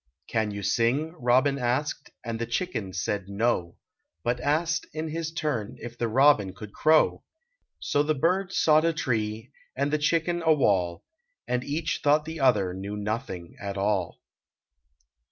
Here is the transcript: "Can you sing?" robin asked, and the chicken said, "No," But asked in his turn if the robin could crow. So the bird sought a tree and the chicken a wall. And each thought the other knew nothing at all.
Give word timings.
"Can 0.27 0.49
you 0.49 0.63
sing?" 0.63 1.13
robin 1.19 1.59
asked, 1.59 2.09
and 2.25 2.39
the 2.39 2.47
chicken 2.47 2.91
said, 2.91 3.29
"No," 3.29 3.75
But 4.23 4.39
asked 4.39 4.87
in 4.93 5.09
his 5.09 5.31
turn 5.31 5.75
if 5.79 5.95
the 5.95 6.07
robin 6.07 6.53
could 6.55 6.73
crow. 6.73 7.23
So 7.79 8.01
the 8.01 8.15
bird 8.15 8.51
sought 8.51 8.83
a 8.83 8.93
tree 8.93 9.51
and 9.75 9.93
the 9.93 9.99
chicken 9.99 10.41
a 10.43 10.53
wall. 10.55 11.03
And 11.47 11.63
each 11.63 11.99
thought 12.01 12.25
the 12.25 12.39
other 12.39 12.73
knew 12.73 12.97
nothing 12.97 13.53
at 13.61 13.77
all. 13.77 14.19